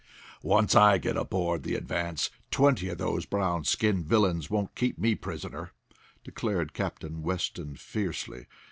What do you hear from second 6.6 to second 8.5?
Captain Weston fiercely.